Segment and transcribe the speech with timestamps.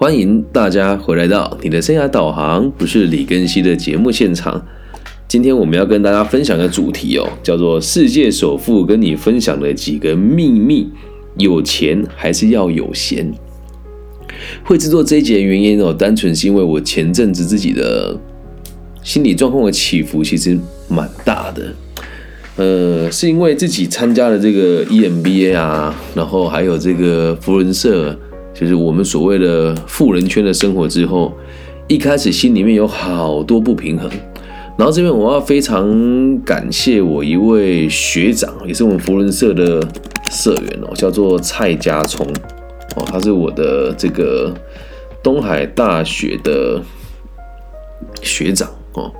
[0.00, 4.64] 欢迎大家回来到你的生涯导航，不是李根熙的节目现场。
[5.26, 10.88] 今天我们要跟大家分享的主题哦，叫做世界首富跟你分享的几个秘密。
[11.36, 13.34] 有钱还是要有闲？
[14.62, 18.16] 会制作这一节的原因哦，单纯是因为我前阵子自己的
[19.02, 20.56] 心理状况的起伏其实
[20.86, 21.74] 蛮大的。
[22.54, 28.16] 呃，是因为自己参加了这个 EMBA 啊，然后还有这个福伦社，
[28.58, 31.32] 就是我们所谓的富人圈的生活之后，
[31.86, 34.10] 一开始心里面有好多不平衡。
[34.76, 39.80] 然后这边我要非常感谢我一位学长，也是我们福伦社的
[40.30, 42.26] 社员哦，叫做蔡家聪
[42.96, 44.52] 哦，他是我的这个
[45.22, 46.82] 东海大学的
[48.22, 49.12] 学长哦。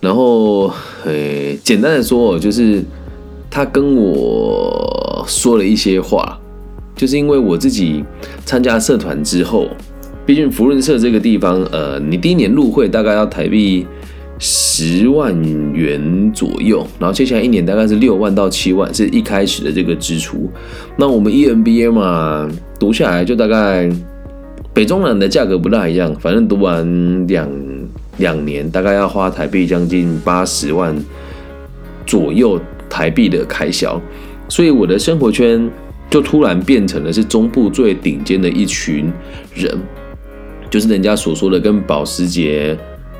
[0.00, 0.70] 然后，
[1.04, 2.82] 呃，简单的说，就是
[3.50, 6.37] 他跟我说了一些话，
[6.98, 8.04] 就是因为我自己
[8.44, 9.68] 参加社团之后，
[10.26, 13.86] 毕竟福润社这个地方，呃，你第一年入会大概要台币
[14.38, 15.32] 十万
[15.72, 20.50] 元左右，然后接下来一年大概是六万到七万，是一开始的这个支出。
[20.96, 23.88] 那我们 EMBA 嘛，读下来就大概
[24.74, 27.48] 北中南的价格不大一样，反正读完两。
[28.18, 30.92] 两年大概要花台币将近八十万
[32.04, 34.02] 左右台币的开销，
[34.48, 35.70] 所以我的生活圈
[36.10, 39.12] 就突然变成了是中部最顶尖的一群
[39.54, 39.78] 人，
[40.70, 42.76] 就是人家所说的跟保时捷、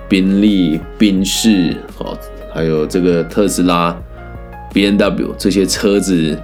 [0.09, 2.17] 宾利、宾士哦，
[2.53, 3.97] 还有这个特斯拉、
[4.73, 6.37] B N W 这些车子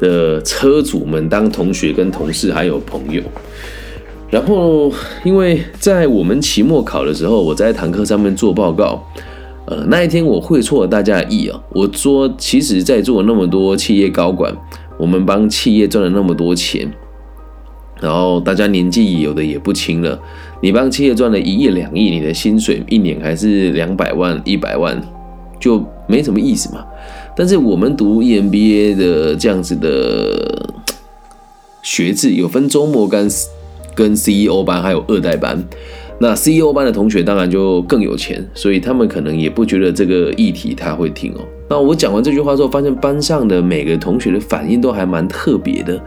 [0.00, 3.22] 的车主们当同学、跟同事还有朋友。
[4.30, 4.92] 然后，
[5.22, 9.00] 因为在我们期末考的时候，我在堂课上面做报告，
[9.66, 11.60] 呃，那一天我会错了大家的意啊。
[11.70, 14.52] 我说，其实，在座那么多企业高管，
[14.98, 16.92] 我们帮企业赚了那么多钱，
[18.00, 20.18] 然后大家年纪有的也不轻了，
[20.60, 25.00] 你帮企业赚了一亿两亿，你的薪水一年还是两百万一百万，
[25.58, 26.84] 就没什么意思嘛。
[27.36, 30.72] 但是我们读 EMBA 的这样子的
[31.82, 33.28] 学制，有分周末跟。
[33.96, 35.56] 跟 CEO 班还有二代班，
[36.20, 41.40] 那 CEO 班的同学当然就更有钱，所以他们可能也不觉得这个议题他会听哦。
[41.68, 46.00] 那我讲完这句话之后，发现班上的每个同学的反应都还蛮特别的。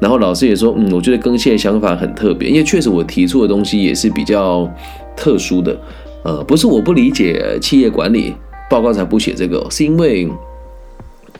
[0.00, 4.68] 然后老师也说，嗯，我觉得更新的想法很特别，因为确实我提出的东西也是比较
[5.14, 5.78] 特殊的。
[6.24, 8.32] 呃，不是我不理解企业管理
[8.70, 10.28] 报告才不写这个，是因为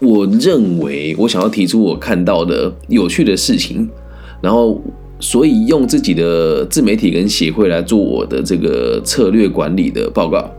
[0.00, 3.88] 我认为我想要提出我看到的有趣的事情，
[4.42, 4.80] 然后。
[5.22, 10.50] 所以用自己的自媒体跟协会来做我的这个策略管理的报告，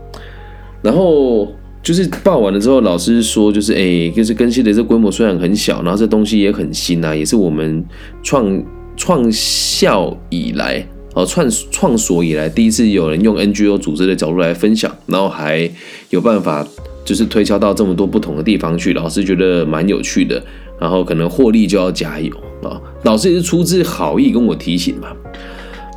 [0.80, 1.52] 然后
[1.82, 7.84] 就是报完了之后，老师说就是哎，就是更新的这规模虽然很小，然后这东西也很新啊，也是我们
[8.22, 8.64] 创
[8.96, 10.82] 创校以来
[11.12, 15.70] 哦创创所以来第一次有人用 NGO 组织的角度来分享，然后还
[16.08, 16.66] 有办法
[17.04, 20.42] 就是推销到这么多不同的地方去，老师觉得蛮有趣的，
[20.84, 22.30] 然后可能获利就要加油。
[22.62, 25.08] 啊，老师也是出自好意跟我提醒嘛。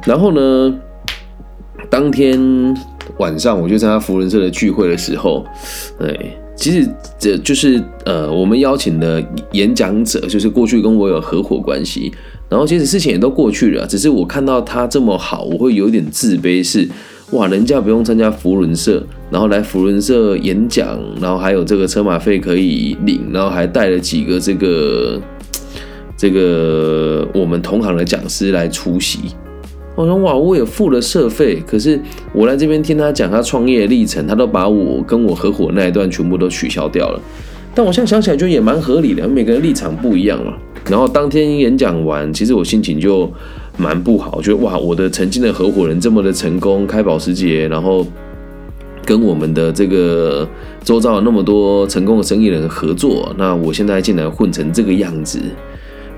[0.05, 0.73] 然后呢，
[1.89, 2.39] 当天
[3.17, 5.45] 晚上我就参加福人社的聚会的时候，
[5.99, 6.89] 哎，其实
[7.19, 9.21] 这就是呃，我们邀请的
[9.51, 12.09] 演讲者，就是过去跟我有合伙关系。
[12.49, 16.87] 然后其实事情也都过去了，只是我看到他这么好，我会有点自卑，是
[17.31, 25.21] 哇，人家不用参加福伦社，然后来福伦社演讲，然后还有这个车马费可以领，然后还带了几个这个。
[26.19, 29.19] 这个我们同行的讲师来出席，
[29.95, 32.01] 我说哇，我也付了社费，可是
[32.33, 37.21] 我来这边听他讲他创业历程，他都把我跟我合伙那一段全部都取消掉了。
[37.75, 40.55] 但我现在想起来，就也蛮合理的，每个人立场不一样嘛。
[40.89, 43.31] 然后当天演讲完，其实我心情就
[43.77, 48.05] 蛮不好，觉得哇，我的曾经的合伙人这么的成功，开保时捷，然后
[49.05, 50.47] 跟我们的这个
[50.83, 55.39] 周遭那么多成功的生意人合作，那我现在竟然混成这个样子。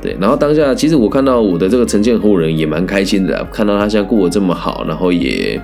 [0.02, 5.62] 对，然后当下其实我看到我的这个陈建后人也蛮开心的，看到他现在过得这么好，然后也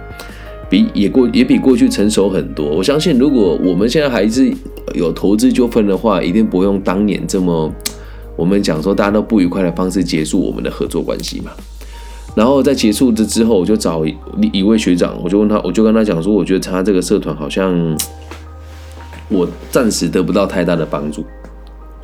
[0.70, 2.70] 比也过也比过去成熟很多。
[2.70, 4.52] 我相信如果我们现在还是
[4.94, 7.74] 有投资纠纷的话，一定不用当年这么
[8.36, 11.52] 我们讲说大家都不愉快的方式结束我们的合作关系嘛。
[12.36, 14.16] 然后在结束这之后，我就找一
[14.52, 17.98] 一位学长，我就问他，我就跟他讲说，我觉得他这个社团好像
[19.30, 21.26] 我暂时得不到太大的帮助。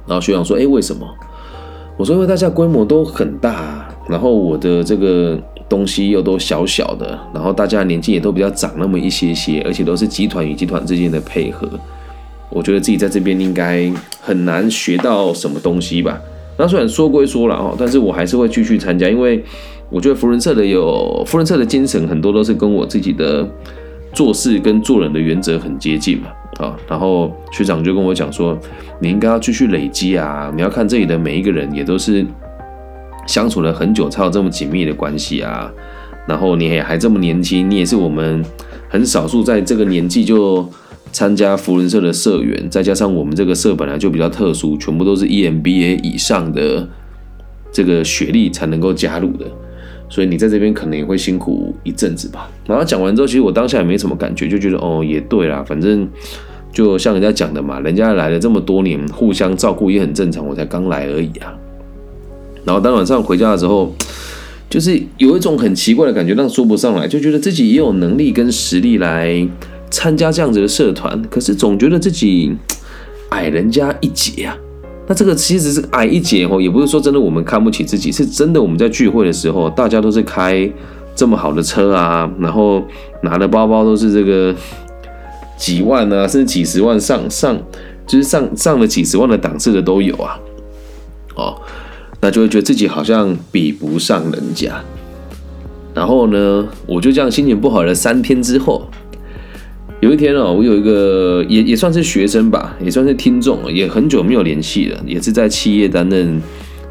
[0.08, 1.06] 然后学长说，哎，为什么？
[1.98, 5.38] 我说，因为大家规模都很大，然后我的这个
[5.70, 11.70] 东西又都小小的，然后大家年纪也都比较长那么一些些，而且都是集团与集团之间的配合，
[12.50, 13.92] 我觉得自己在这边应该
[14.22, 16.20] 很难学到什么东西吧。
[16.58, 19.44] 那虽然说归说了哦，但是我还是会继续参加，因为
[19.92, 23.48] 我觉得福伦社的有福伦社的精神，很多都是跟我自己的
[24.14, 26.30] 做事跟做人的原则很接近嘛。
[26.60, 28.58] 啊，然后学长就跟我讲说，
[29.00, 32.26] 你应该要继续累积啊，你要看这里的每一个人也都是
[33.28, 35.72] 相处了很久才有这么紧密的关系啊。
[36.28, 38.46] 然后你也还这么年轻，你也是我们
[38.90, 40.70] 很少数在这个年纪就
[41.12, 46.88] 参加福伦社的社员，再加上我们这个社本来就比较特殊，全部都是 EMBA 以上的
[47.72, 49.46] 这个学历才能够加入的，
[50.12, 52.48] 所以你在这边可能也会辛苦一阵子吧。
[52.68, 56.08] 然后讲完之后，其实我当下也没什么感觉，就觉得哦，也对啦，反正
[56.72, 61.52] 就像人家讲的嘛，人家来了这么多年，互相照顾也很正常，我才刚来而已啊。
[62.64, 63.92] 然后当晚上回家的时候。
[64.70, 69.46] 就是有一种很奇怪的感觉，但说不上来，就觉得自己也有能力跟实力来
[69.90, 72.56] 参加这样子的社团，可是总觉得自己
[73.32, 74.58] 矮人家一截啊。
[75.12, 80.72] 那这个其实是矮一截哦，也不是说真的我们看不起自己，是真的我们在聚会的时候，大家都是开
[81.14, 82.82] 这么好的车啊，然后
[83.22, 84.56] 拿的包包都是这个
[85.58, 87.62] 几万啊，甚至几十万上上，
[88.08, 90.40] 就是上上了几十万的档次的都有啊，
[91.36, 91.62] 哦。
[92.22, 94.82] 那就会觉得自己好像比不上人家，
[95.94, 98.88] 然后呢，我就这样心情不好了三天之后，
[100.02, 106.42] 有一天哦，我有一个也也算是学生吧，也算是听众，也很久没有联系了，也是在企业担任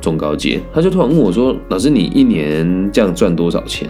[0.01, 3.89] 中高阶，他就突然问我说：“老师，你一年这样赚多少钱？”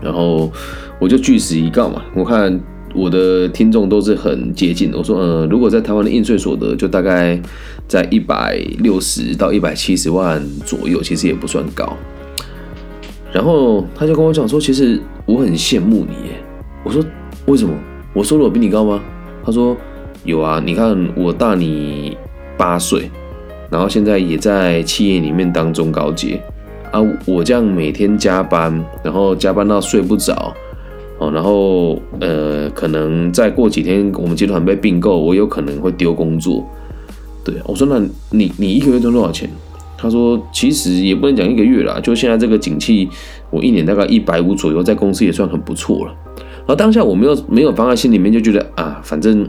[0.00, 0.50] 然后
[0.98, 2.58] 我就据实以告嘛，我看。
[2.96, 4.96] 我的听众都是很接近的。
[4.96, 7.36] 我说，呃，如果在台湾的应税所得就大概
[7.88, 11.96] 在一百六十到一百七十万左右，其实也不算高。
[13.32, 16.14] 然后他就跟我讲说，其实我很羡慕你。
[16.84, 17.04] 我说
[17.46, 17.74] 为什么？
[18.14, 19.02] 我收入比你高吗？
[19.44, 19.76] 他说
[20.24, 22.16] 有啊，你看我大你
[22.56, 23.10] 八岁，
[23.68, 26.40] 然后现在也在企业里面当中高阶
[26.92, 27.00] 啊。
[27.26, 30.54] 我这样每天加班，然后加班到睡不着。
[31.18, 36.64] 哦，然后呃，可能再过几天，我们集团被并购，我有可能会丢工作。
[37.44, 38.00] 对，我说那
[38.30, 39.50] 你你一个月赚多少钱？
[39.98, 43.08] 他说其实也不能讲一个月啦，就现在这个景气，
[43.50, 46.14] 我一年大概一百五左右，在公司也算很不错了。
[46.66, 49.46] 然后当下我没有没有放在心里面，就觉得啊，反正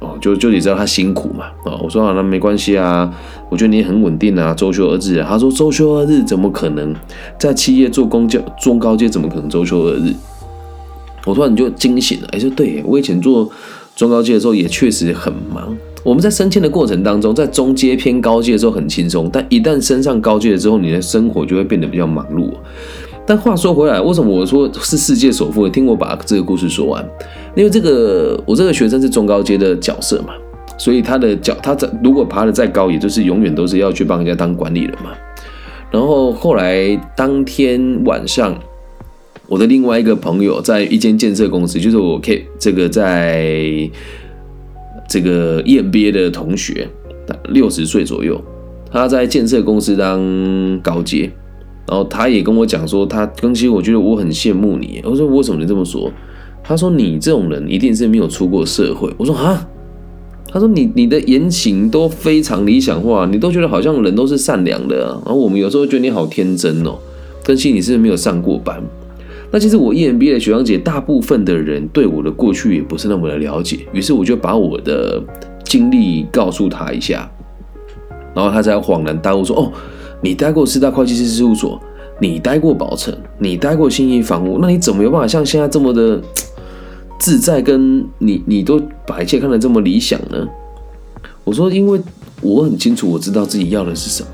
[0.00, 1.46] 哦，就就你知道他辛苦嘛。
[1.64, 3.10] 哦，我说啊，那没关系啊，
[3.48, 5.24] 我觉得你很稳定啊，周休二日。
[5.26, 6.94] 他说周休二日怎么可能？
[7.38, 10.14] 在企业做公交中高阶怎么可能周休二日？
[11.24, 13.50] 我突然就惊醒了，哎，说对我以前做
[13.96, 15.76] 中高阶的时候也确实很忙。
[16.04, 22.50] 我们在升迁的过程当中，在中阶偏高阶的时候很轻松，但一旦升上高阶了之后，你的生活就会变得比较忙碌。
[23.28, 25.68] 但话说回来，为什么我说是世界首富？
[25.68, 27.06] 听我把这个故事说完。
[27.54, 30.32] 因为这个我这个学生是中高阶的角色嘛，
[30.78, 35.10] 所以他的角他在如果爬得再高，也就是永远都是要去帮人家当管理人嘛。
[35.90, 38.58] 然后后来当天晚上。
[39.50, 43.90] 我的另外一个朋友在一间建设公司，就是我 K 这个在
[45.08, 46.86] 这个 EMBA 的同学，
[47.48, 48.38] 六十岁左右，
[48.92, 51.30] 他在建设公司当高阶，
[51.88, 55.00] 然后他也跟我讲说，他更新，我觉得我很羡慕你。
[55.04, 56.12] 我说为什么你这么说？
[56.62, 59.10] 他说你这种人一定是没有出过社会。
[59.16, 59.66] 我说啊，
[60.48, 66.98] 他说你你的言行都非常理想化，你都觉得好像人都是善良的，然后我们有时候觉得你好天真哦。
[67.42, 68.82] 更新你是不是没有上过班？
[69.50, 75.18] 那其实我 EMBA 的学长姐，大部分的人对我的过去也不是那么的了解，于是我就把我的
[75.64, 77.30] 经历告诉他一下，
[78.34, 79.72] 然后他才恍然大悟说：“哦，
[80.20, 81.80] 你待过四大会计师事务所，
[82.20, 86.20] 你待过宝城，你待过新义房屋，那你怎么有办法像现在这么的
[87.18, 87.60] 自在？
[87.62, 90.46] 跟你你都把一切看得这么理想呢？”
[91.44, 92.00] 我说：“因为
[92.40, 94.28] 我很清楚，我知道自己要的是什么。”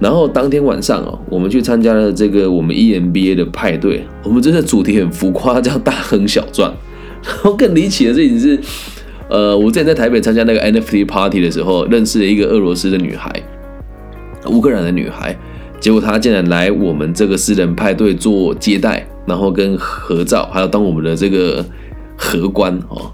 [0.00, 4.04] 然后当天晚上哦，我们去参加了这个我们 EMBA 的派对。
[4.24, 6.72] 我们这个主题很浮夸，叫大亨小赚。
[7.24, 8.60] 然后更离奇的事情是，
[9.30, 13.30] 呃，我之前在台北参加那个 NFT party 的时候，认识了一个俄罗斯的女孩，
[14.46, 15.36] 乌克兰的女孩。
[15.80, 21.64] 结果她竟然来我们这个私人派对做接待，然后跟合照，还要当我们的这个
[22.16, 23.10] 荷官哦。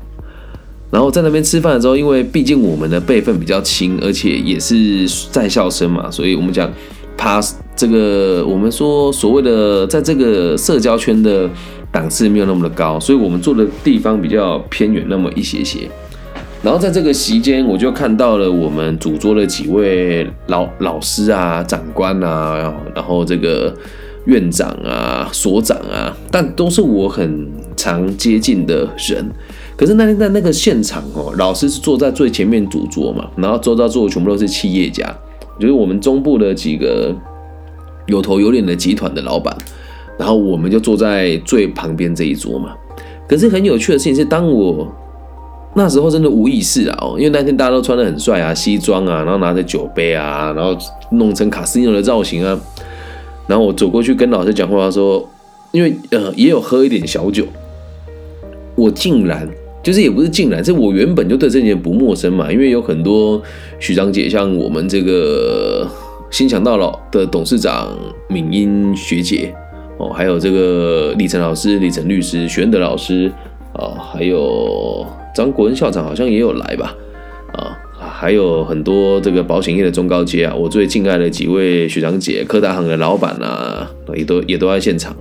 [0.90, 6.70] 然后在那边吃饭的时候，因为毕竟我们的辈分比较轻，而且也是在校生嘛，所以我们讲
[7.16, 7.40] 他
[7.74, 11.48] 这个，我们说所谓的在这个社交圈的
[11.90, 15.88] 档次没有那么的高，所以我们坐的地方比较偏远那么一些些。
[16.62, 23.72] 然后在这个席间，我就看到了我们主桌的几位老老师啊、长官啊，然后这个
[24.26, 29.24] 院长啊、所长啊，但都是我很常接近的人。
[29.76, 35.16] 可是那天在那个现场哦，老师是坐在最前面主桌嘛，然后周遭坐的全部都是企业家，
[35.60, 37.14] 就是我们中部的几个
[38.08, 39.56] 有头有脸的集团的老板，
[40.18, 42.74] 然后我们就坐在最旁边这一桌嘛。
[43.28, 44.92] 可是很有趣的事情是，当我
[45.78, 50.76] 那时候真的无意识啊，哦，因为那天大家都穿的很帅啊，西装啊，然后拿着酒杯啊，然后
[51.12, 52.60] 弄成卡斯诺的造型啊，
[53.46, 55.26] 然后我走过去跟老师讲话说，
[55.70, 57.44] 因为呃也有喝一点小酒，
[58.74, 59.48] 我竟然
[59.80, 63.40] 就是也不是竟然，是我原本就对这件不陌生嘛，因为有很多
[63.78, 65.86] 许长姐，像我们这个
[66.30, 67.96] 心想到老的董事长
[68.28, 69.54] 敏英学姐。
[70.00, 73.32] 哦，还有这个李晨老师、李晨律师、玄德老师
[73.72, 75.04] 啊，还有
[75.38, 76.96] 张国恩校长好像也有来吧？
[77.52, 85.14] 啊，还有很多这个保险业的中高阶啊，我最敬爱的几位学长姐、科大行的老板啊，也都也都在现场。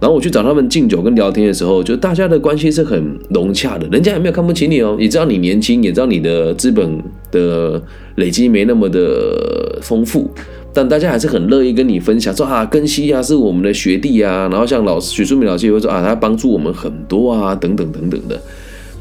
[0.00, 7.80] 然后我去找他们敬酒跟聊天的时候，就大家的关系是很融洽的，人家也没有看不起你哦，也知道你年轻，也知道你的资本的
[8.16, 10.28] 累积没那么的丰富。
[10.74, 18.40] 但大家还是很乐意跟你分享，说啊，根西啊是我们的学弟啊，然后像老师许淑敏老师也会说啊，他帮助我们很多啊，等等等等的。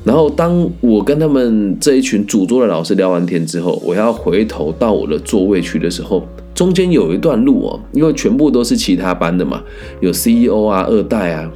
[0.08, 9.62] 然后当我跟他们这一群主桌的老师聊完天之后，我要回头到我的座位去的时候，中间有一段路哦，因为全部都是其他班的嘛，
[10.00, 11.52] 有 CEO 啊、二代啊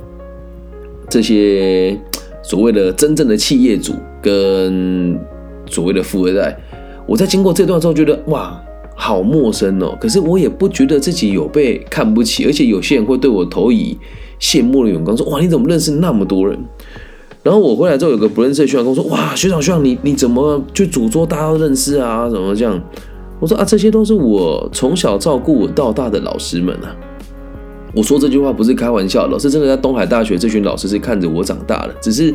[1.10, 1.98] 这些
[2.44, 5.18] 所谓的真正的企业主跟
[5.68, 6.60] 所谓的富二代，
[7.08, 8.62] 我在经过这段之后，觉得哇。
[8.94, 13.98] 好陌生哦，可是我也不觉得自己有被看不起，而且有些人会对我投以
[14.40, 16.60] 羡慕的眼光，说哇你怎么认识那么多人？
[17.44, 22.30] 然后我回来之后，有个不认识的学长跟我说，哇学长学长你你怎么去主桌大家都认识啊？
[22.30, 22.80] 怎么这样？
[23.40, 26.96] 我说啊这些都是我从小照顾我到大的老师们啊。
[27.96, 32.34] 我说这句话不是开玩笑，老师真的在东海大学，这群老师是看着我长大的，只是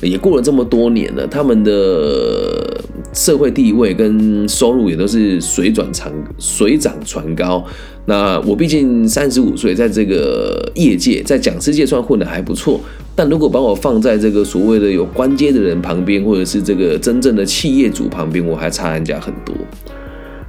[0.00, 2.81] 也过了这么多年了，他们的。
[3.12, 7.64] 社会地位跟收入也都是水转长水涨船高。
[8.06, 12.80] 那我毕竟三十五岁，在这个业界，在讲师界算混得还不错。
[13.14, 19.54] 但如果把我放在这个所谓的有官阶的人旁边，或者是这个真正的企业主旁边，我还差人家很多。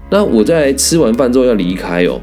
[0.10, 2.20] 那我在吃完饭之后要离开哦。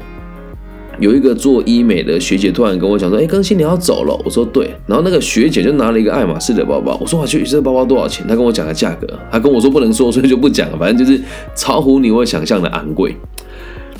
[1.01, 6.95] 有一个做医美的学姐突然跟我讲说：“哎，更新你要走了。”我说：“对。”然后那个学姐就拿了一个爱马仕的包包。
[7.01, 10.77] 我说：“我去，这个包包多少钱？”她跟我讲个价格，她跟我说不能说，所以就不讲了。
[10.77, 11.19] 反正就是
[11.55, 13.15] 超乎你我想象的昂贵。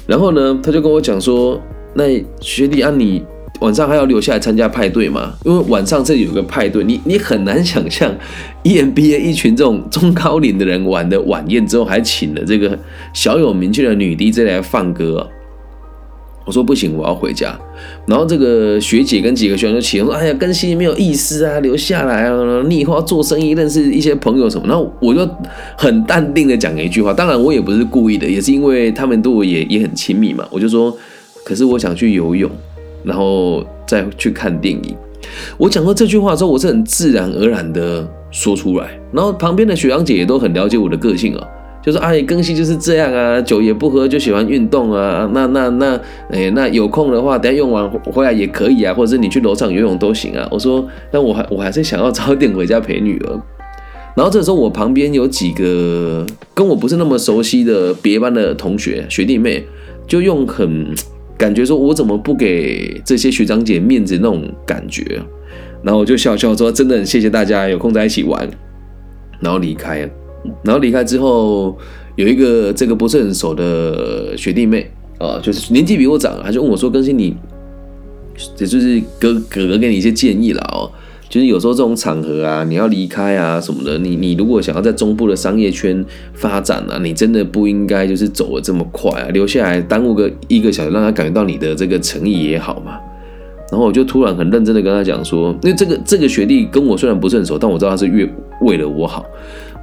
[0.06, 1.60] 然后呢，他就跟我讲说
[1.96, 2.04] ：“那
[2.40, 3.24] 学弟啊，你
[3.62, 5.34] 晚上还要留下来参加派对吗？
[5.44, 8.14] 因为晚上这里有个派对，你你很难想象
[8.64, 12.78] EMBA 一群这种中高龄的人玩的晚宴之后，还请了这个
[13.12, 15.28] 小有名气的女 DJ 来放歌。”
[16.46, 17.58] 我说不行，我要回家。
[18.08, 22.64] 然后这个学姐跟几个学生就起哄说：“哎呀，跟西没有意思啊，留下来啊！
[22.68, 25.28] 你以后要做生意，认识一些朋友什么。”然后我就
[25.78, 30.46] 很淡定的讲了一句话，当然我也不是故意的，也是因为他们对我也也很亲密嘛。
[30.50, 30.96] 我就说
[31.46, 32.50] ：“可是我想去游泳，
[33.04, 34.96] 然后再去看电影。”
[35.58, 39.00] 我讲过这句话之后，我是很自然而然的说出来。
[39.12, 41.48] 然后旁边的学长姐也都很了解我的个性啊。
[41.82, 45.30] 就是阿姨更新就是这样啊，酒也不喝，就喜欢运动啊。
[45.34, 50.48] 那那那，哎，那有空的话，等下用完回来也可以啊，或者是你去楼上游泳都行啊。
[50.52, 53.42] 我说，那我还我还是想要早点回家陪女儿。
[54.16, 59.66] 然后这时候我旁边有几个跟我不是那么熟悉的别班的同学学弟妹，
[60.06, 60.94] 就用很
[61.38, 65.22] 感觉说我怎么不给这些学长姐面子那种感觉。
[65.82, 68.48] 然后我就笑笑说，真的很谢谢大家有空在一起玩，
[69.40, 70.10] 然后离开了。
[70.64, 71.78] 然后离开之后，
[72.16, 77.36] 有一个这个不是很熟的学弟妹啊，就是年纪比我长，他就问我说：“更新你，
[78.58, 80.90] 也就是哥哥哥给你一些建议了哦，
[81.30, 92.98] 就是有时候这种场合啊，你要离开啊什么的，你你如果想要在中部的商业圈发展啊，你真的不应该就是走的这么快啊，留下来耽误个一个小时，让他感觉到你的这个诚意也好嘛。”
[93.72, 98.28] 然后我就突然很认真的跟他讲说：“因为这个这个学弟跟我虽然不是很熟，但我知道他是越
[98.64, 99.26] 为了我好。”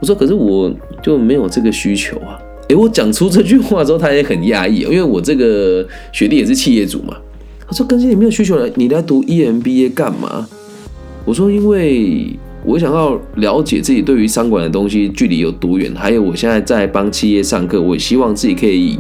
[0.01, 2.39] 我说：“可是我就没有这个需求啊！”
[2.69, 7.17] 诶，我讲出这句话之后，他也很压抑，因为我这个学弟也是企业主嘛。
[7.67, 10.47] 他说：“更新你没有需求了，你来读 EMBA 干嘛？”
[11.25, 18.99] 我说：“因为我想要了解自己对于商管的东西距离有多远，还有我现在在帮企业上课，我希望自己可以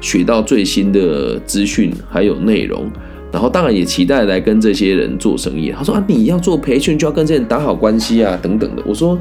[0.00, 2.90] 学到最新的资讯还有内容。”
[3.34, 5.72] 然后当然也期待来跟这些人做生意。
[5.76, 8.82] 他说啊，你要做培训就要跟这些人打好关系啊，等等的。
[8.86, 9.18] 我说，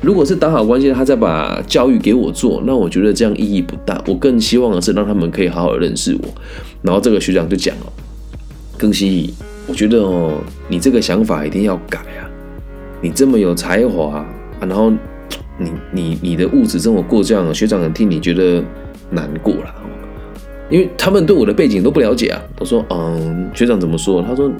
[0.00, 4.02] 如果是打好关系，他再把教育给我做，那我觉得这样意义不大。
[4.08, 6.28] 我更希望的是让他们可以好好认识我。
[6.82, 7.92] 然后这个学长就讲了，
[8.76, 9.32] 更新，
[9.68, 12.26] 我觉得哦，你这个想法一定要改啊。
[13.00, 14.26] 你这么有才华，
[14.58, 14.90] 然后
[15.60, 18.60] 你你你的物质生活过这样，学长很替你觉得
[19.10, 19.74] 难过了。
[20.70, 22.42] 因为他们对我的背景都不了解啊。
[22.58, 24.22] 我说，嗯，学长怎么说？
[24.22, 24.50] 他说，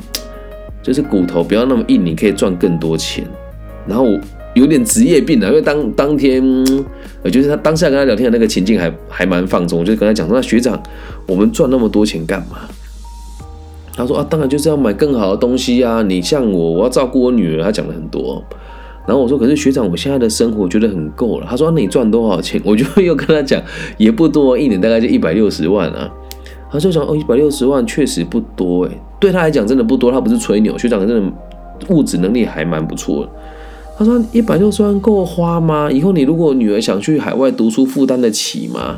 [0.82, 3.26] 就是骨头不要那么硬，你可以赚更多钱。
[3.86, 4.20] 然后我
[4.54, 6.42] 有点职业病啊，因为当当天，
[7.22, 10.80] 呃，就是他当下跟他聊天的那个情境还还蛮放松，我就跟他讲说，那学长，
[11.26, 12.58] 我们赚那么多钱干嘛？
[13.96, 16.02] 他说啊，当然就是要买更好的东西啊。
[16.02, 17.62] 你像我，我要照顾我女儿。
[17.62, 18.42] 他讲了很多。
[19.06, 21.46] 然后我说，可是学长，我现在的生活觉得很够了。
[21.48, 22.60] 他说，那你赚多少钱？
[22.64, 23.62] 我就又跟他讲，
[23.98, 26.10] 也不多，一年大概就一百六十万啊。
[26.70, 30.10] 他就讲，哦，一百六十万确实不多，哎，对他来讲真的不多。
[30.10, 31.32] 他不是吹牛，学长真的
[31.88, 33.30] 物质能力还蛮不错的。
[33.96, 35.90] 他说，一百六十万够花吗？
[35.92, 38.96] 以后你如果女儿想去海外读书，负担得起吗？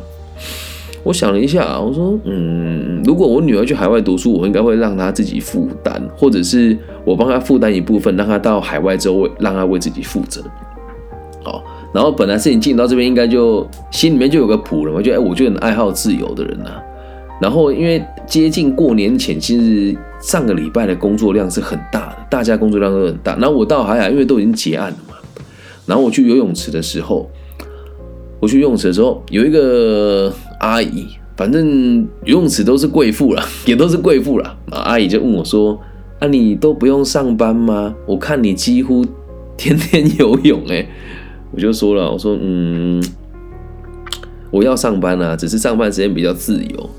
[1.06, 10.42] 我想了一下，我说，嗯，如果我女儿去海外读书，我应该会让她自己负担，或者是我帮她负担一部分，让她到海外之后为，让她为自己负责。
[11.44, 11.62] 好，
[11.94, 16.72] 然后本来事情进到这边，应该就心里面就有个谱了嘛，就哎，我就很爱好自由的人呐。
[17.40, 23.36] 然后因为接近过年前，其实上个礼拜的工作量是很大的，大家工作量都很大。
[23.36, 25.14] 然后我到海海，因为都已经结案了嘛。
[25.86, 27.30] 然后我去游泳池的时候，
[28.46, 30.32] 我去游泳池的时候，有一个。
[30.58, 34.56] 阿姨，反正游泳池都是贵妇了， 也都是贵妇了。
[34.70, 35.78] 阿姨就问我说
[36.18, 37.94] ：“啊，你都不用上班吗？
[38.06, 39.04] 我看你几乎
[39.56, 40.86] 天天游泳。”哎，
[41.52, 43.04] 我就说了，我说：“嗯，
[44.50, 46.90] 我要上班啊，只是上班时间比较自由。”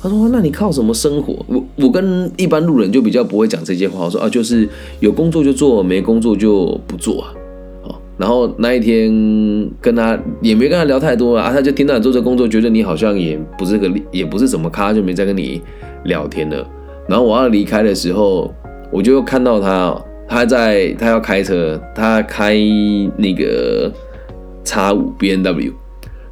[0.00, 4.04] 他说：“那你靠什么生活？”我我跟一般路人就比较不会讲这些话。
[4.04, 4.68] 我说：“啊，就是
[5.00, 7.34] 有工作就做，没工作就不做啊。”
[8.20, 9.10] 然后那一天
[9.80, 15.62] 跟他也没跟他聊太多啊，他就听到你做这工作，觉得你好像也不是个也不是什么咖，就没再跟你
[16.04, 16.68] 聊天了。
[17.08, 18.52] 然后我要离开的时候，
[18.92, 19.98] 我就看到他，
[20.28, 22.54] 他在他要开车，他开
[23.16, 23.90] 那个
[24.64, 25.72] 叉五 B N W，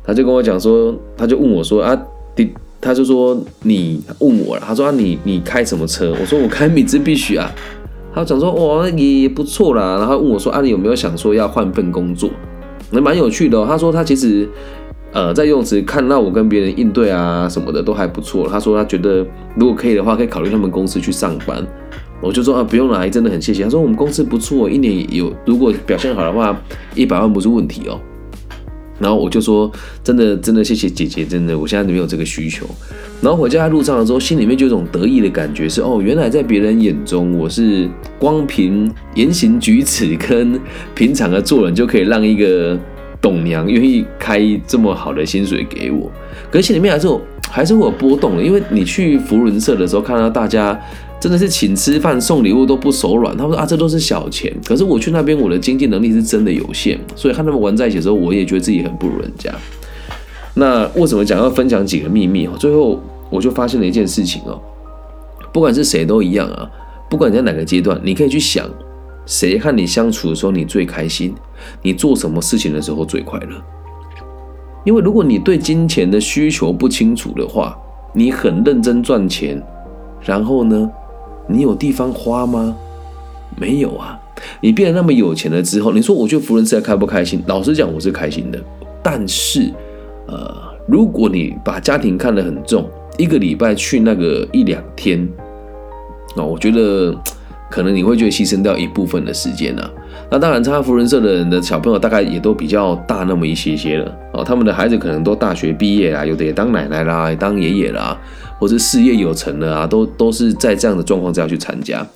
[0.04, 1.98] 他就跟我讲说，他就问我说啊，
[2.36, 2.52] 第
[2.82, 6.14] 他就说你问我了，他说啊你你开什么车？
[6.20, 7.50] 我说我开米兹必须啊。
[8.18, 12.28] 他讲说哇也不错啦，然后问我说啊你有没有想说要换份工作？
[12.90, 13.64] 那蛮有趣的。
[13.64, 14.48] 他说他其实
[15.12, 18.48] 呃在用词看到我跟别人应对啊什么的都还不错。
[18.48, 21.64] 他说他觉得如果可以的话，可以考虑他们公司去上班。
[22.20, 23.62] 我就说啊不用了，真的很谢谢。
[23.62, 26.60] 他说我们公司不错，一年有如果表现好的话，
[26.96, 28.00] 一百万不是问题哦。
[28.98, 29.70] 然后我就说，
[30.02, 32.66] 真的，真的谢谢姐姐，真的，我现在没有这个需求。
[33.20, 40.58] 然后回家在路上的时候，心里面就有种得意的感觉，是哦，原来在别人眼中，我是光凭言行举止跟
[40.94, 42.78] 平常的做人，就可以让一个
[43.20, 46.10] 董娘愿意开这么好的薪水给我。
[46.50, 50.78] 可是心里面还是有，还是会有波动的，因为你去福伦社的时候，看到大家。
[51.20, 53.36] 真的是请吃饭送礼物都不手软。
[53.36, 54.54] 他们说啊，这都是小钱。
[54.64, 59.52] 可是我去那边，我的经济能力是真的有限，所以和他们玩在一起的时候，我也觉得自己很不如人家。
[60.54, 62.52] 那为什么讲要分享几个秘密哦？
[62.58, 63.00] 最后
[63.30, 64.60] 我就发现了一件事情哦，
[65.52, 66.70] 不管是谁都一样啊，
[67.10, 68.68] 不管你在哪个阶段，你可以去想，
[69.26, 71.34] 谁和你相处的时候你最开心，
[71.82, 73.56] 你做什么事情的时候最快乐。
[74.84, 77.76] 因为如果你对金钱的需求不清楚的话，
[78.14, 79.60] 你很认真赚钱，
[80.22, 80.88] 然后呢？
[81.48, 82.76] 你有地方花吗？
[83.56, 84.16] 没有啊！
[84.60, 87.42] 你变得那么有钱了之后，你说我去福伦社开不开心？
[87.46, 88.60] 老实讲，我是开心的。
[89.02, 89.72] 但是，
[90.28, 90.54] 呃，
[90.86, 95.28] 如果你把家庭看得很重，一个礼拜去那个一两天，
[96.36, 97.12] 啊，我觉得
[97.68, 99.90] 可能你会觉得牺牲掉一部分的时间啊。
[100.30, 108.16] 那当然，参加福伦社的人的小朋友大概也都比较大那么一些些了哦，他们的孩子可能都大学毕业啦，有的也当奶奶啦，当爷爷啦。
[108.58, 112.06] 或是事业有成了啊，都都是在这样的状况之下去参加，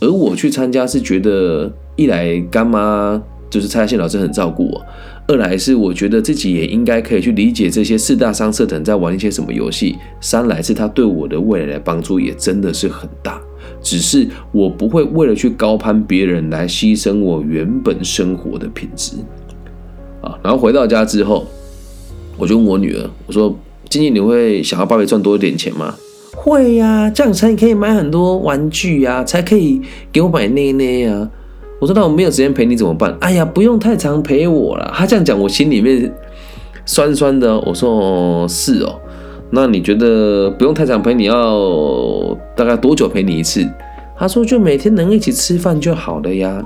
[0.00, 4.86] 而我去参加是觉得一来干妈就是蔡线老师很照顾我，
[5.28, 13.40] 二来是我觉得自己也应该可以去理解这些四大商社等在玩一些什么游戏，三来是他对我的未来的帮助也真的是很大，
[13.82, 19.16] 只是我不会为了去高攀别人来牺牲我原本生活的品质
[20.22, 20.38] 啊。
[20.42, 21.46] 然后回到家之后，
[22.38, 23.54] 我就问我女儿，我说。
[23.88, 25.94] 今年你会想要爸爸赚多一点钱吗？
[26.36, 29.80] 会呀，这样才可以买很多玩具呀，才可以
[30.12, 31.30] 给我买内内呀。
[31.80, 33.16] 我说那我没有时间陪你怎么办？
[33.20, 34.92] 哎呀，不用太常陪我了。
[34.94, 36.12] 他这样讲，我心里面
[36.84, 37.58] 酸酸的。
[37.60, 39.00] 我说是哦，
[39.50, 43.66] 那你觉得不用太常陪你要大概多久陪你一次？
[44.16, 46.64] 他说就每天能一起吃饭就好了呀。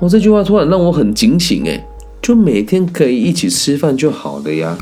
[0.00, 1.86] 我这句话突然让我很警醒哎，
[2.22, 4.78] 就每天可以一起吃饭就好了呀。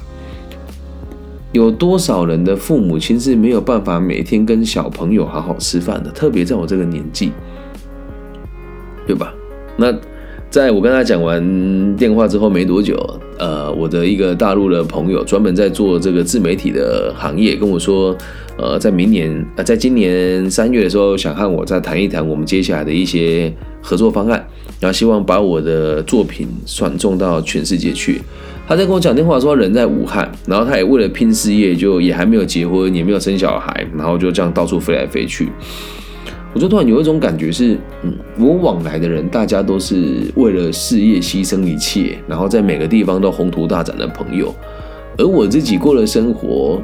[1.57, 6.11] 有多少人的父母亲是没有办法每天跟小朋友好好吃饭的？
[6.11, 7.33] 特别在我这个年纪，
[9.07, 9.33] 对吧？
[9.77, 9.92] 那
[10.51, 12.95] 在我跟他讲完电话之后没多久，
[13.38, 18.16] 呃，我的一个大陆的朋友，专门在做这个自媒体的行业，跟我说，
[18.57, 24.47] 呃，在明年，呃，在今年三月的时候，想和我再谈一谈我们接下来的一些合作方案，
[24.79, 28.21] 然后希望把我的作品传送到全世界去。
[28.68, 35.48] 他在跟我讲电话说，人在武汉，然后他也为了拼事业，就也还没有结婚，也没有生小孩，然后就这样到处飞来飞去。
[36.52, 44.52] 我就突然有一种感觉是，嗯，我往来的人，大家都是为了事业牺牲一切，然后在每个地方都宏图大展的朋友，
[45.16, 46.83] 而我自己过的生活，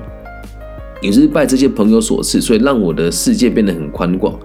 [1.00, 4.38] 也是拜这些朋友所赐，所以让我的世界变得很宽广。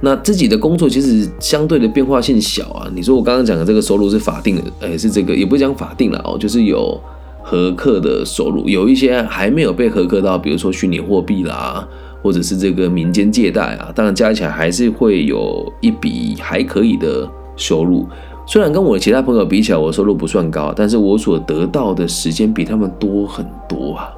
[0.00, 2.90] 那自己的工作其实相对的变化性小啊。
[2.94, 7.00] 你说我刚刚讲的这个收入是法定的，哎，是这个也不讲法定了哦，就是有
[7.42, 11.86] 合客的收入，有一些还没有被合客到，比如说虚拟货币啦。
[12.20, 18.08] 或者是这个民间借贷啊，当然加起来还是会有一笔还可以的收入。
[18.44, 24.10] 虽然跟我的其他朋友比起来，我收入不算高，但是我所得到的时间比他们多很多啊。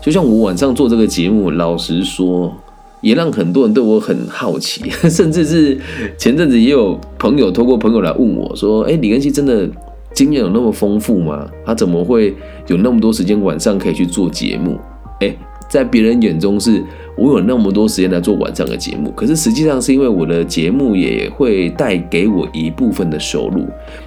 [0.00, 2.54] 就像我晚上做这个节目，老实说，
[3.02, 5.78] 也让很多人对我很好奇， 甚至是
[6.16, 9.68] 前阵子也有朋友透过朋友来问我说：“哎，李根熙真的
[10.14, 11.46] 经验有那么丰富吗？
[11.66, 12.34] 他怎么会
[12.68, 14.78] 有那么多时间晚上可以去做节目？”
[15.20, 15.36] 哎。
[15.68, 16.84] 在别人眼中是
[17.16, 23.64] 我有那么多时间来做晚上的节目，可是实际上是因为我的节目也会带给我一部分的收入，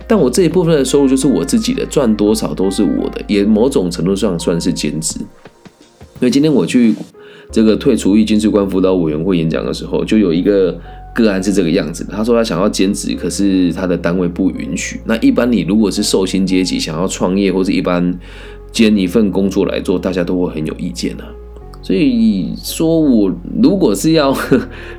[0.07, 5.17] 但我这一部分的收入就是我自己的，赚多少都是我的，也某种程度上算是兼职。
[5.19, 6.93] 因为今天我去
[7.51, 10.77] 这个退出役军事官辅导委员会演讲的时候，就有一个
[11.13, 14.99] 个案是这个样子，他说他想要兼职，可是他的单位不允许。
[15.05, 18.13] 那一般你如果是寿星阶级想要创业或者一般
[18.71, 21.23] 兼一份工作来做，大家都会很有意见的。
[21.81, 23.31] 所以说，我
[23.61, 24.35] 如果是要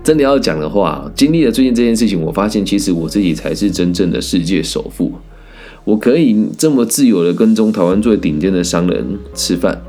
[0.04, 5.12] 真的要讲的话，经历了最近这件事情，我发现其实我自己才是真正的世界首富。
[5.84, 9.04] 我可以这么自由的跟踪台湾最顶尖的商人
[9.34, 9.82] 吃饭，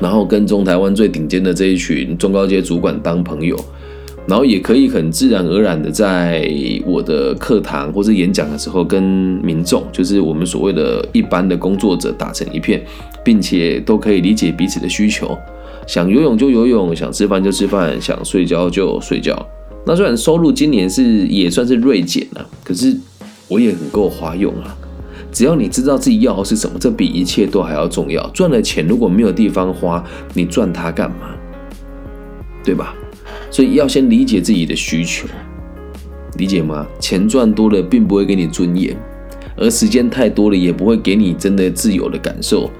[0.00, 3.58] 然后跟中台湾最顶尖的这一群中高阶主管当朋友，
[4.26, 6.50] 然后也可以很自然而然的在
[6.84, 12.84] 我的课堂或者演讲的时候跟民众，就是我们所谓的一般的工作者打成一片，
[13.24, 15.36] 并且都可以理解彼此的需求。
[15.86, 19.34] 想游泳就游泳，想吃饭就吃饭，想睡觉就睡觉。
[19.86, 22.96] 那虽然收入今年是也算是锐减了，可是
[23.46, 24.76] 我也很够花用啊。
[25.36, 28.26] 只要你知道自己要的是什么，这比一切都还要重要。
[28.30, 31.36] 赚了钱如果没有地方花，你赚它干嘛？
[32.64, 32.94] 对吧？
[33.50, 35.28] 所以要先理解自己的需求，
[36.38, 36.86] 理解吗？
[36.98, 38.96] 钱赚多了并不会给你尊严，
[39.58, 42.70] 而时间太多了也不会给你真的自由的感受。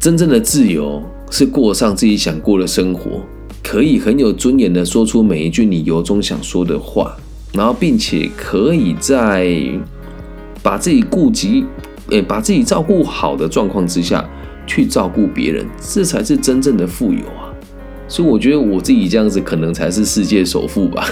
[0.00, 1.00] 真正的自由。
[1.30, 3.22] 是过上自己想过的生活，
[3.62, 7.16] 可以很有尊严的说出每一句你由衷想说的话，
[7.54, 9.56] 然后并且可以在
[10.62, 11.64] 把自己顾及，
[12.10, 14.24] 诶，把自己照顾好的状况之下
[14.66, 17.50] 去照顾别人，这才是真正的富有啊！
[18.06, 21.04] 所以我觉得我自己这样子可能才是世界首富吧。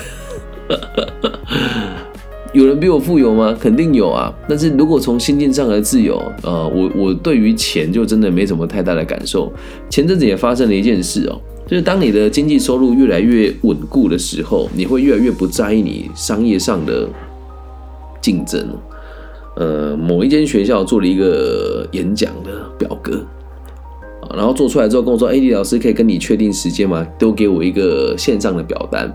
[2.52, 3.56] 有人比我富有吗？
[3.60, 4.32] 肯定有啊。
[4.48, 9.52] 但是如果从心境上的自由，呃，我我对于钱就真的没什么太大的感受。
[9.88, 17.08] 前阵子也发生了一件事哦，就是当你的经济收入越来越稳固的时候，你会越来越不在意你商业上的
[18.20, 18.68] 竞争。
[19.56, 23.20] 呃，某一间学校做了一个演讲的表格
[24.36, 27.06] 然后做出来之后跟我说：“哎，李老师可以跟你确定时间吗？
[27.18, 29.12] 都给我一个线上的表单。”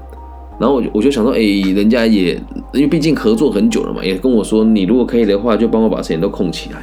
[0.59, 1.39] 然后我就我就想说，哎，
[1.73, 2.33] 人家也
[2.73, 6.81] 因为毕竟合作很久了嘛，也跟我说，你如果可以的话，就帮我把时间都空起来。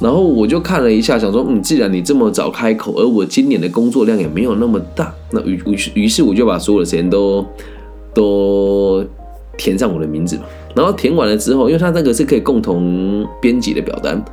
[0.00, 7.44] 然后我就看了一下，想说，嗯，既然你这么早开口，而我今年的工作量也没有那么大，那于于于是我就把所有的时间都
[8.14, 9.04] 都
[9.58, 10.44] 填上我的名字嘛。
[10.74, 14.24] 然后填完了之后，因为他那个是可以共同编辑的表单，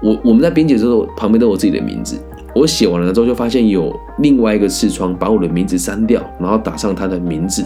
[0.00, 2.16] 我我们在编辑的时候旁边都有自己的名字。
[2.54, 7.64] 我写完了之后，就发现有另外一个视窗把我的名字删掉，然后打上他的名字。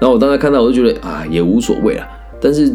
[0.00, 2.06] 然后我当时看到，我就觉得啊，也无所谓了。
[2.40, 2.72] 但是，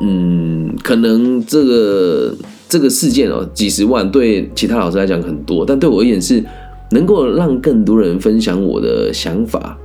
[0.00, 2.34] 嗯，可能这个
[2.68, 6.42] 这个事件哦，几十万对其他老师来讲很多，但对我而言是
[6.92, 9.76] 能够让更多人分享我的想法，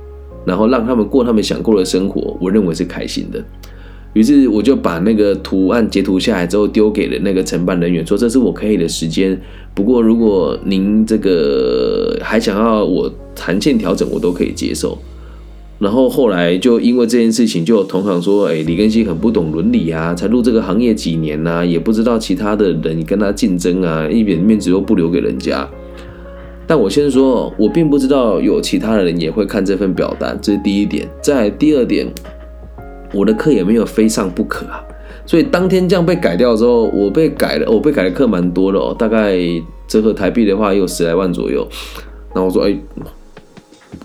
[0.44, 3.42] 然后让他们过他们想过的生活，我认为是开心的。
[4.12, 9.36] 于是我就把那个图案截图下来之后，丢给了那个承办人员，说这是我可以的时间。
[9.74, 14.96] 不过如果您这个还想要我弹性调整，我都可以接受。
[15.80, 25.68] 然后后来就因为这件事情，就有同行说：“哎，李根熙很不懂伦理啊，才入这个行业几年呐，也不知道其他的人跟他竞争啊，一点面子都不留给人家。”
[26.66, 31.06] 但我先说，我并不知道有其他的人也会看这份表单，这是第一点。
[31.22, 32.06] 再第二点，
[33.12, 34.82] 我的课也没有非上不可啊。
[35.26, 39.36] 所以当天这样被改掉之后，我被改了，我被改的课蛮多的哦，大概
[39.86, 41.66] 折合台币的话也有十来万左右。
[42.34, 42.76] 然后我说，哎，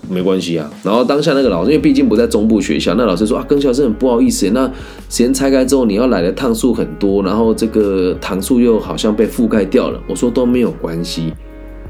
[0.08, 0.70] 没关系啊。
[0.82, 4.66] 然后当下那个老师，因为毕竟不在中部学校，那老师说啊，跟小生很不好意思，那
[5.08, 10.00] 时间拆开之后，你要来的趟数很多，然后这个堂数又好像被覆盖掉了。
[10.08, 11.32] 我说都没有关系。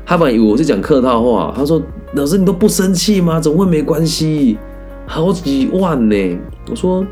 [0.04, 1.80] 他本以为我是讲客套话，他说
[2.14, 3.38] 老师你都不生气吗？
[3.40, 4.58] 怎么会没关系？
[5.06, 6.38] 好几万呢。
[6.68, 7.06] 我说。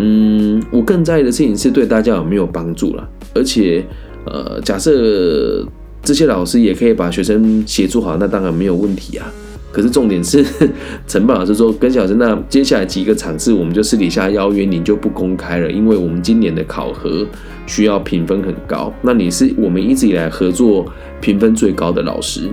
[0.00, 3.84] 嗯，我更在意的事情是对大家有没有帮助了，而且，
[4.26, 5.66] 呃，假设
[6.02, 9.26] 这些老师也可以把学生协助好，那当然没有问题啊。
[9.70, 10.44] 可是重点是，
[11.06, 17.26] 陈宝老师说跟小生，那接下来几个场次我们就私底下邀约你就不公开了，因为我们今年的考核
[17.66, 20.86] 需要评分很高，那你是我们一直以来合作
[21.20, 22.48] 评分最高的老师。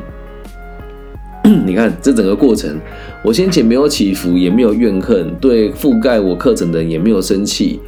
[1.65, 2.79] 你看这整个过程，
[3.23, 7.79] 我先前没有起伏，也没有怨恨，对覆盖我课程的人也没有生气，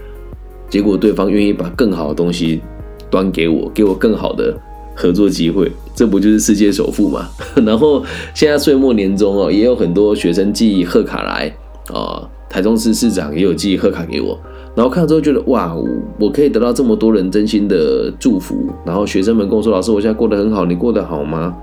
[0.69, 2.61] 结果对方愿意把更好的东西
[3.09, 4.55] 端给我，给我更好的
[4.99, 7.29] 合作机会，这不就是世界首富吗？
[7.63, 11.55] 然后现在岁末年终哦，也有很多学生寄贺卡来
[11.93, 14.35] 啊，台中市市长也有寄贺卡给我，
[14.75, 15.77] 然后看了之后觉得哇，
[16.19, 21.55] 我可以得到这么多人真心的祝福，然后学生们跟我说，老师我现在过得很好，你过得好吗？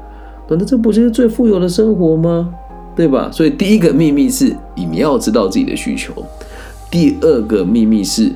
[0.49, 2.55] 难道这不就是最富有的生活吗？
[2.95, 3.29] 对吧？
[3.33, 6.13] 所以第一个秘密是你要知道自己的需求，
[6.89, 8.31] 第二个秘密是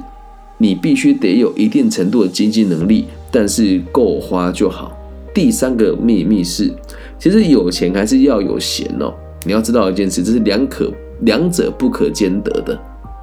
[0.57, 4.97] 你必须得有一定程度的经济能力，但是够花就好。
[5.35, 6.73] 第三个秘密是，
[7.19, 9.15] 其实有钱还是要有闲哦。
[9.45, 12.79] 你要知道一件事，这是两可两者不可兼得的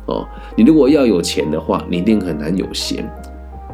[0.06, 0.26] 哦。
[0.56, 3.06] 你如果要有钱的话，你一定很难有闲。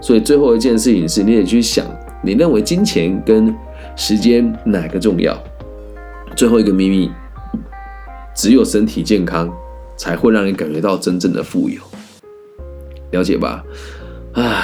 [0.01, 1.85] 所以最后一件事情是，你得去想，
[2.23, 3.53] 你认为金钱跟
[3.95, 5.37] 时间哪个重要？
[6.35, 7.11] 最后一个秘密，
[8.33, 9.51] 只有身体健康
[9.97, 11.79] 才会让你感觉到真正的富有，
[13.11, 13.63] 了解吧？
[14.33, 14.63] 唉，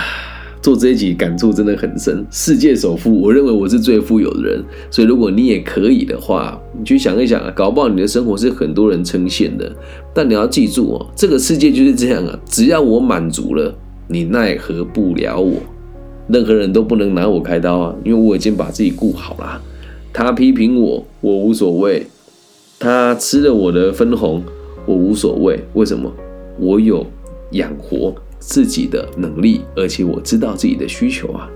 [0.67, 2.25] 做这一集感触真的很深。
[2.29, 9.73] 世界首富，我认为我是最富有的人，所以如果你也可以的话，你去想一想啊，搞不好你的生活是很多人称羡的。
[10.13, 13.73] 但你要记住哦，这个世界就是这样啊，只要我满足了，
[14.09, 15.53] 你奈何不了我。
[16.27, 19.61] 任何人都不能拿我开刀啊，因为我已经把自己顾好了。
[20.11, 22.01] 他批评我，我无所谓；
[22.77, 24.43] 他吃了我的分红，
[24.85, 25.57] 我无所谓。
[25.75, 26.11] 为什么？
[26.59, 27.05] 我有
[27.51, 31.49] 养活自己的能力，而且我知道自己的需求啊。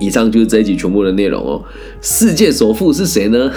[0.00, 1.62] 以上就是这一集全部的内容哦。
[2.00, 3.52] 世界首富是谁呢？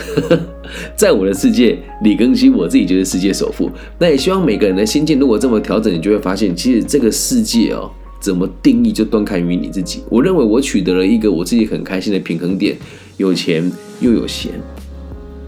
[0.95, 3.69] 在我的世界，李庚希我自己就是世界首富。
[3.97, 7.89] 那也希望每个人的心境如果这么调整，你就会发现，其实这个世界哦。
[8.21, 10.01] 怎么定义就端看于你自己。
[10.09, 12.75] 我认为我取得了一个我自己很开心的平衡点，
[13.17, 14.51] 有钱又有闲，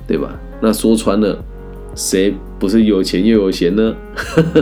[0.08, 0.40] 对吧？
[0.62, 1.44] 那说穿了，
[1.96, 3.96] 谁不是有钱又有闲呢？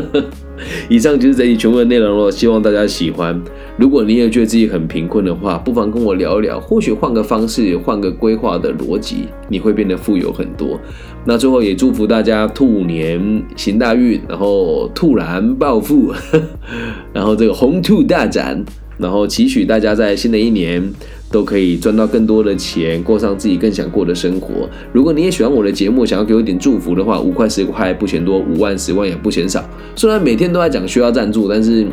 [0.89, 3.39] 以上就是这一全部的内容了，希望大家喜欢。
[3.77, 10.79] 如果你也觉得自己很贫困的话，不妨跟我聊一聊，或许换个方式，换个规划的逻辑，你会变得富有很多。
[11.25, 16.13] 那最后也祝福大家兔年行大运，然后突然暴富，
[17.11, 18.63] 然后这个红兔大展，
[18.97, 20.81] 然后期许大家在新的一年
[21.31, 24.69] 都可以赚到更多的钱，过上自己更想过的生活。
[24.93, 29.63] 如果你也喜欢我的节目，想要给我一点祝福的话，五块十块不嫌多，五万十万也不嫌少。
[29.95, 31.85] 虽然每天都在讲需要赞助，但是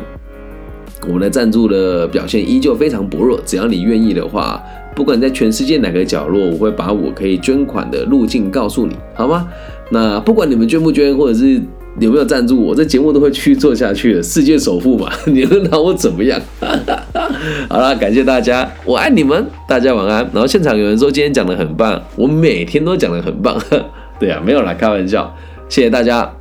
[1.07, 3.39] 我们的赞助的表现依旧非常薄弱。
[3.45, 4.61] 只要你愿意的话。
[4.95, 9.47] 不管在全世界哪个角落，我会把我可以捐款的路径告诉你，好吗？
[9.89, 11.59] 那不管你们捐不捐，或者是
[11.99, 14.23] 有没有赞助我，这节目都会继续做下去的。
[14.23, 16.39] 世界首富嘛， 你能拿我怎么样？
[17.69, 20.27] 好了，感谢大家，我爱你们，大家晚安。
[20.33, 23.61] 然后现场有人说今天讲的很棒，我每天都讲的很棒。
[24.19, 25.33] 对啊，没有啦，开玩笑。
[25.69, 26.31] 谢谢大家，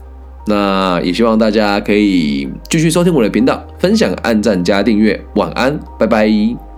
[0.46, 5.20] 那也希望大家可以继续收听我的频道，分享、按赞、加订阅。
[5.34, 6.71] 晚安，拜拜。